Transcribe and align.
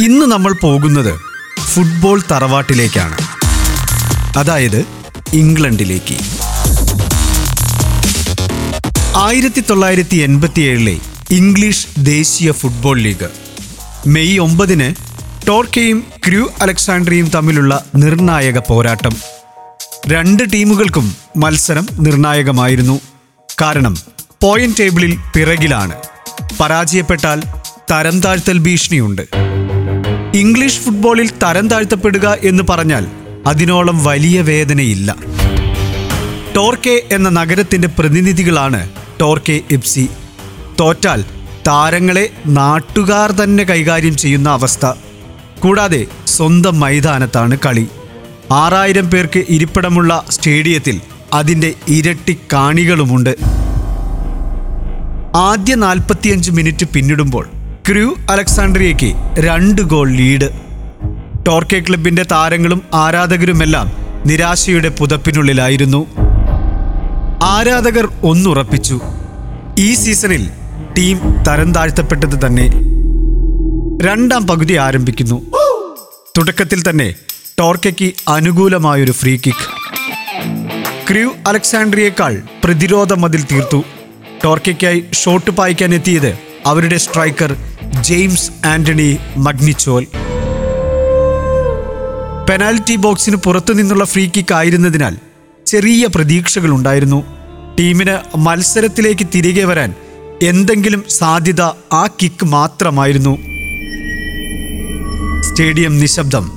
ഇന്ന് 0.00 0.26
നമ്മൾ 0.26 0.52
പോകുന്നത് 0.52 1.20
ഫുട്ബോൾ 1.60 2.22
തറവാട്ടിലേക്കാണ്. 2.30 3.18
അതായത് 4.36 4.84
ഇംഗ്ലണ്ടിലേക്ക്. 5.32 6.16
ആയിരത്തി 9.16 9.64
തൊള്ളായിരത്തി 9.70 10.16
എൺപത്തി 10.16 10.60
ഏഴിലെ 10.60 10.98
ഇംഗ്ലീഷ് 11.30 11.86
ദേശീയ 11.98 12.52
ഫുട്ബോൾ 12.52 12.98
ലീഗ് 12.98 13.28
മെയ് 14.06 14.38
ഒമ്പതിന് 14.38 14.94
ടോർക്കയും 15.48 16.04
ക്രൂ 16.26 16.48
അലക്സാണ്ട്രിയും 16.62 17.28
തമ്മിലുള്ള 17.28 17.84
നിർണായക 17.96 18.58
പോരാട്ടം. 18.58 19.16
രണ്ട് 20.06 20.42
ടീമുകൾക്കും 20.52 21.14
മത്സരം 21.36 21.88
നിർണായകമായിരുന്നു. 22.00 23.00
കാരണം 23.62 23.96
പോയിന്റ് 24.42 24.78
ടേബിളിൽ 24.80 25.18
പിറകിലാണ്. 25.36 25.94
പരാജയപ്പെട്ടാൽ 26.60 27.42
തരം 27.90 28.20
താഴ്ത്തൽ 28.20 28.58
ഭീഷണിയുണ്ട്. 28.58 29.47
ഇംഗ്ലീഷ് 30.34 30.80
ഫുട്ബോളിൽ 30.80 31.30
തരം 31.30 31.68
താഴ്ത്തപ്പെടുക 31.68 32.36
എന്ന് 32.44 32.62
പറഞ്ഞാൽ 32.70 33.06
അതിനോളം 33.46 34.04
വലിയ 34.04 34.40
വേദനയില്ല. 34.40 35.16
ടോർക്കെ 36.56 37.02
എന്ന 37.12 37.28
നഗരത്തിന്റെ 37.28 37.88
പ്രതിനിധികളാണ് 37.88 38.88
ടോർക്കെ 39.20 39.60
എഫ് 39.70 40.06
തോറ്റാൽ 40.80 41.24
താരങ്ങളെ 41.68 42.28
നാട്ടുകാർ 42.46 43.32
തന്നെ 43.32 43.64
കൈകാര്യം 43.64 44.16
ചെയ്യുന്ന 44.16 44.48
അവസ്ഥ. 44.48 44.86
കൂടാതെ 45.60 46.06
സ്വന്തം 46.26 46.80
മൈതാനത്താണ് 46.80 47.58
കളി. 47.66 47.86
ആറായിരം 48.52 49.10
പേർക്ക് 49.10 49.44
ഇരിപ്പിടമുള്ള 49.48 50.24
സ്റ്റേഡിയത്തിൽ 50.30 51.00
അതിന്റെ 51.32 51.74
ഇരട്ടി 51.88 52.38
കാണികളുമുണ്ട്. 52.52 53.36
ആദ്യ 55.36 55.74
നാൽപ്പത്തിയഞ്ച് 55.74 56.50
മിനിറ്റ് 56.50 56.86
പിന്നിടുമ്പോൾ 56.86 57.48
ക്രൂ 57.90 58.14
അലക്സാണ്ട്രിയയ്ക്ക് 58.30 59.14
രണ്ട് 59.38 59.82
ഗോൾ 59.82 60.10
ലീഡ്. 60.10 60.48
ടോർക്കെ 61.46 61.82
ക്ലബിന്റെ 61.88 62.22
താരങ്ങളും 62.22 62.82
ആരാധകരുമെല്ലാം 62.94 63.92
നിരാശയുടെ 64.26 64.88
പുതപ്പിനുള്ളിലായിരുന്നു. 64.88 66.06
ആരാധകർ 67.42 68.08
ഒന്നുറപ്പിച്ചു. 68.22 69.00
ഈ 69.78 69.94
സീസണിൽ 69.94 70.50
ടീം 70.98 71.18
തരം 71.48 71.72
താഴ്ത്തപ്പെട്ടത് 71.72 72.46
തന്നെ. 72.46 72.68
രണ്ടാം 74.02 74.46
പകുതി 74.46 74.74
ആരംഭിക്കുന്നു. 74.74 75.42
തുടക്കത്തിൽ 76.38 76.90
തന്നെ 76.90 77.14
ടോർക്കയ്ക്ക് 77.58 78.12
അനുകൂലമായൊരു 78.28 79.12
ഫ്രീ 79.12 79.36
കിക്ക്. 79.36 79.68
ക്രൂ 81.10 81.30
അലക്സാണ്ട്രിയേക്കാൾ 81.46 82.42
പ്രതിരോധ 82.64 83.12
മതിൽ 83.12 83.42
തീർത്തു. 83.42 83.84
ടോർക്കയ്ക്കായി 84.44 85.04
ഷോട്ട് 85.12 85.50
പായിക്കാൻ 85.50 85.94
എത്തിയത് 85.94 86.47
അവരുടെ 86.66 86.96
സ്ട്രൈക്കർ 86.96 87.56
ജെയിംസ് 88.00 88.66
ആന്റണി 88.66 89.18
മഗ്നിച്ചോൽ. 89.36 90.06
പെനാൽറ്റി 92.48 92.96
ബോക്സിന് 92.96 93.36
പുറത്തു 93.36 93.72
നിന്നുള്ള 93.72 94.04
ഫ്രീ 94.04 94.30
കിക്ക് 94.36 94.54
ആയിരുന്നതിനാൽ 94.54 95.16
ചെറിയ 95.66 96.06
പ്രതീക്ഷകളുണ്ടായിരുന്നു 96.14 97.24
ടീമിന് 97.78 98.36
മത്സരത്തിലേക്ക് 98.36 99.26
തിരികെ 99.34 99.64
വരാൻ 99.64 99.94
എന്തെങ്കിലും 100.42 101.04
സാധ്യത 101.08 101.60
ആ 101.92 102.08
കിക്ക് 102.22 102.44
മാത്രമായിരുന്നു. 102.44 103.38
സ്റ്റേഡിയം 105.42 105.98
നിശബ്ദം. 105.98 106.52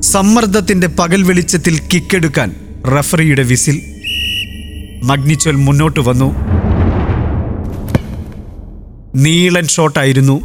സമ്മർദ്ദത്തിന്റെ 0.00 0.86
പകൽ 0.86 1.22
വെളിച്ചത്തിൽ 1.22 1.80
കിക്കെടുക്കാൻ 1.94 2.56
റഫറിയുടെ 2.98 3.42
വിസിൽ. 3.42 3.82
മഗ്നിച്ചോൽ 5.02 5.56
മുന്നോട്ട് 5.56 6.00
വന്നു. 6.00 6.51
നീളൻ 9.14 9.66
ഷോട്ടായിരുന്നു. 9.66 10.42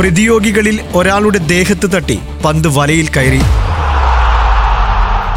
പ്രതിയോഗികളിൽ 0.00 0.80
ഒരാളുടെ 0.94 1.38
ദേഹത്ത് 1.38 1.90
തട്ടി 1.94 2.18
പന്ത് 2.44 2.68
വലയിൽ 2.68 3.08
കയറി. 3.08 3.40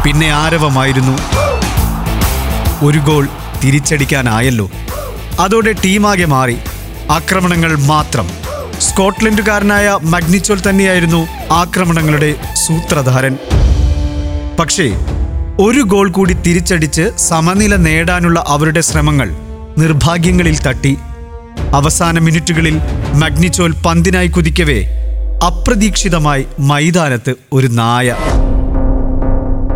പിന്നെ 0.04 0.30
ആരവമായിരുന്നു. 0.30 1.18
ഒരു 2.84 2.98
ഗോൾ 2.98 3.28
തിരിച്ചടിക്കാനായല്ലോ. 3.64 4.70
അതോടെ 5.40 5.72
ടീമാകെ 5.72 6.24
മാറി. 6.24 6.56
ആക്രമണങ്ങൾ 7.10 7.76
മാത്രം. 7.76 8.30
സ്കോട്ട്ലൻഡുകാരനായ 8.80 9.98
മഗ്നിച്ചോൽ 10.02 10.70
തന്നെയായിരുന്നു 10.70 11.26
ആക്രമണങ്ങളുടെ 11.52 12.34
സൂത്രധാരൻ. 12.66 13.36
പക്ഷേ 14.60 14.88
ഒരു 15.60 15.80
ഗോൾ 15.80 16.10
കൂടി 16.10 16.32
തിരിച്ചടിച്ച് 16.32 17.10
സമനില 17.18 17.76
നേടാനുള്ള 17.76 18.44
അവരുടെ 18.48 18.80
ശ്രമങ്ങൾ 18.80 19.30
നിർഭാഗ്യങ്ങളിൽ 19.78 20.58
തട്ടി. 20.58 20.98
അവസാന 21.74 22.18
മിനിറ്റുകളിൽ 22.18 22.80
മഗ്നിച്ചോൽ 23.14 23.74
പന്തിനായി 23.86 24.26
കുതിക്കവേ. 24.26 24.84
അപ്രതീക്ഷിതമായി 25.46 26.46
മൈതാനത്ത് 26.58 27.34
ഒരു 27.52 27.66
നായ. 27.66 28.14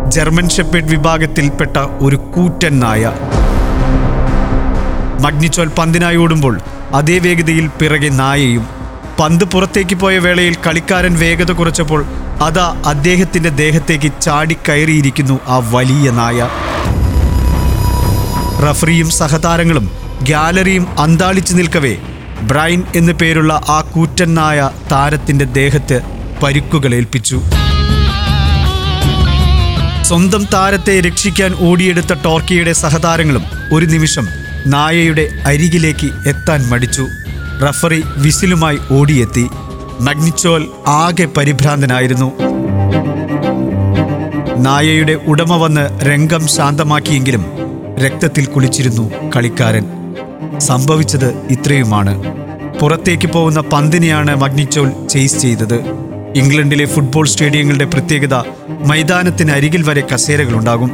ജർമ്മൻ 0.07 0.49
ഷെപ്പേഡ് 0.49 0.83
വിഭാഗത്തിൽപ്പെട്ട 0.83 1.77
ഒരു 1.77 2.15
കൂറ്റൻ 2.15 2.79
നായ. 2.79 3.11
മഗ്നിച്ചോൽ 5.21 5.67
പന്തിനായി 5.67 6.15
ഓടുമ്പോൾ 6.15 6.59
അതേ 6.93 7.17
വേഗതയിൽ 7.19 7.67
പിറകെ 7.67 8.09
നായയും. 8.09 8.67
പന്ത് 9.19 9.43
പുറത്തേക്ക് 9.43 9.95
പോയ 9.95 10.17
വേളയിൽ 10.17 10.55
കളിക്കാരൻ 10.67 11.19
വേഗത 11.19 11.51
കുറച്ചപ്പോൾ 11.51 12.05
അതാ 12.41 12.83
അദ്ദേഹത്തിന്റെ 12.85 13.49
ദേഹത്തേക്ക് 13.49 14.11
ചാടിക്കയറിയിരിക്കുന്നു 14.21 15.39
ആ 15.47 15.61
വലിയ 15.71 16.11
നായ. 16.11 16.49
റഫറിയും 18.69 19.09
സഹതാരങ്ങളും 19.09 19.91
ഗാലറിയും 20.29 20.99
അന്താളിച്ചു 20.99 21.53
നിൽക്കവേ. 21.53 21.95
ബ്രൈൻ 22.41 22.83
എന്നു 22.95 23.13
പേരുള്ള 23.13 23.53
ആ 23.53 23.81
കൂറ്റൻ 23.81 24.33
നായ 24.33 24.69
താരത്തിന്റെ 24.91 25.45
ദേഹത്ത് 25.45 26.01
പരുക്കുകൾ 26.43 26.95
ഏൽപ്പിച്ചു. 26.95 27.41
സ്വന്തം 30.01 30.45
താരത്തെ 30.53 31.01
രക്ഷിക്കാൻ 31.01 31.55
ഓടിയെടുത്ത 31.59 32.13
ടോർക്കിയുടെ 32.13 32.73
സഹതാരങ്ങളും 32.73 33.43
ഒരു 33.73 33.85
നിമിഷം 33.85 34.27
നായയുടെ 34.67 35.29
അരികിലേക്ക് 35.47 36.29
എത്താൻ 36.29 36.69
മടിച്ചു. 36.69 37.07
റഫറി 37.69 38.03
വിസിലുമായി 38.17 38.77
ഓടിയെത്തി. 38.91 39.47
മഗ്നിച്ചോൽ 39.99 40.67
ആകെ 40.87 41.25
പരിഭ്രാന്തനായിരുന്നു. 41.25 42.31
നായയുടെ 44.57 45.13
ഉടമ 45.13 45.55
വന്ന് 45.55 45.99
രംഗം 46.03 46.47
ശാന്തമാക്കിയെങ്കിലും 46.47 47.45
രക്തത്തിൽ 48.05 48.45
കുളിച്ചിരുന്നു 48.45 49.31
കളിക്കാരൻ. 49.35 50.02
സംഭവിച്ചത് 50.63 51.29
ഇത്രയുമാണ്. 51.49 52.13
പുറത്തേക്ക് 52.79 53.27
പോകുന്ന 53.27 53.61
പന്തിനെയാണ് 53.61 54.35
മഗ്നിച്ചോൽ 54.35 55.07
ചേസ് 55.07 55.39
ചെയ്തത്. 55.39 55.77
ഇംഗ്ലണ്ടിലെ 56.35 56.85
ഫുട്ബോൾ 56.85 57.25
സ്റ്റേഡിയങ്ങളുടെ 57.27 57.85
പ്രത്യേകത 57.85 58.35
മൈതാനത്തിന് 58.69 59.51
അരികിൽ 59.51 59.83
വരെ 59.83 60.03
കസേരകളുണ്ടാകും. 60.13 60.91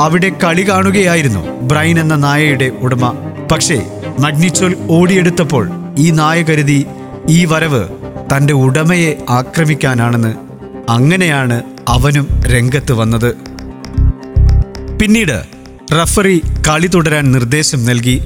അവിടെ 0.00 0.30
കളി 0.44 0.68
കാണുകയായിരുന്നു 0.68 1.60
ബ്രൈൻ 1.60 2.00
എന്ന 2.00 2.14
നായയുടെ 2.14 2.72
ഉടമ. 2.80 3.12
പക്ഷേ 3.52 3.78
മഗ്നിച്ചോൽ 4.18 4.76
ഓടിയെടുത്തപ്പോൾ 4.90 5.70
ഈ 5.98 6.10
നായ 6.10 6.42
കരുതി 6.42 6.86
ഈ 7.28 7.44
വരവ് 7.44 7.88
തന്റെ 8.36 8.54
ഉടമയെ 8.54 9.14
ആക്രമിക്കാനാണെന്ന്. 9.30 10.34
അങ്ങനെയാണ് 10.88 11.62
അവനും 11.88 12.28
രംഗത്ത് 12.46 12.92
വന്നത്. 12.92 13.30
പിന്നീട് 14.98 15.38
റഫറി 16.02 16.42
കളി 16.68 16.86
തുടരാൻ 16.86 17.32
നിർദ്ദേശം 17.32 17.84
നൽകി. 17.84 18.16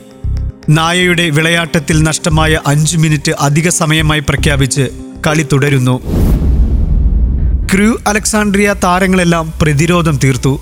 നായയുടെ 0.68 1.30
വിളയാട്ടത്തിൽ 1.30 2.02
നഷ്ടമായ 2.02 2.60
അഞ്ചു 2.66 2.96
മിനിറ്റ് 2.96 3.32
അധിക 3.32 3.68
സമയമായി 3.68 4.20
പ്രഖ്യാപിച്ച് 4.20 4.88
കളി 5.26 5.46
തുടരുന്നു. 5.52 6.00
ക്രൂ 7.72 7.96
അലക്സാണ്ട്രിയ 8.06 8.74
താരങ്ങളെല്ലാം 8.84 9.52
പ്രതിരോധം 9.62 10.18
തീർത്തു. 10.24 10.60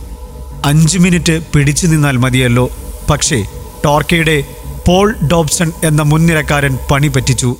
അഞ്ചു 0.65 0.99
മിനിറ്റ് 0.99 1.41
പിടിച്ചു 1.55 1.87
നിന്നാൽ 1.87 2.17
മതിയല്ലോ. 2.17 2.71
പക്ഷേ 3.11 3.45
ടോർക്കയുടെ 3.85 4.45
പോൾ 4.89 5.15
ഡോബ്സൺ 5.33 5.73
എന്ന 5.85 6.03
മുൻനിരക്കാരൻ 6.03 6.79
പണി 6.91 7.09
പറ്റിച്ചു. 7.09 7.57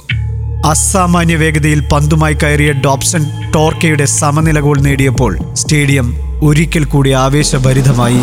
അസാമാന്യ 0.67 1.37
വേഗതയിൽ 1.37 1.89
പന്തുമായി 1.93 2.35
കയറിയ 2.35 2.73
ഡോബ്സൺ 2.73 3.53
ടോർക്കയുടെ 3.55 4.05
സമനില 4.05 4.61
ഗോൾ 4.61 4.81
നേടിയപ്പോൾ 4.81 5.39
സ്റ്റേഡിയം 5.53 6.15
ഒരിക്കൽ 6.45 6.85
കൂടി 6.85 7.11
ആവേശഭരിതമായി. 7.11 8.23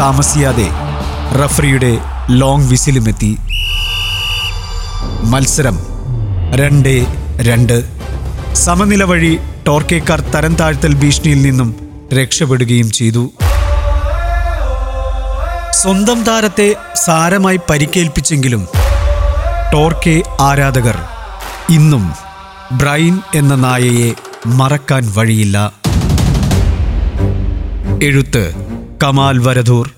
താമസിയാതെ 0.00 0.89
റഫറിയുടെ 1.34 1.98
ലോങ് 2.30 2.68
വിസിലുമെത്തി. 2.68 3.36
മത്സരം 5.22 5.78
രണ്ട് 6.54 7.06
രണ്ട്. 7.40 7.84
സമനില 8.54 9.02
വഴി 9.02 9.38
ടോർക്കേക്കാർ 9.66 10.20
തരം 10.20 10.54
താഴ്ത്തൽ 10.54 10.94
ഭീഷണിയിൽ 10.94 11.42
നിന്നും 11.42 11.74
രക്ഷപ്പെടുകയും 12.14 12.90
ചെയ്തു. 12.90 13.32
സ്വന്തം 15.70 16.24
താരത്തെ 16.24 16.74
സാരമായി 16.94 17.60
പരിക്കേൽപ്പിച്ചെങ്കിലും 17.70 18.68
ടോർക്കെ 19.72 20.22
ആരാധകർ 20.40 20.98
ഇന്നും 21.70 22.12
ബ്രൈൻ 22.72 23.20
എന്ന 23.34 23.54
നായയെ 23.54 24.14
മറക്കാൻ 24.46 25.12
വഴിയില്ല. 25.16 25.72
എഴുത്ത് 28.02 28.52
കമാൽ 29.02 29.38
വരദൂർ 29.38 29.90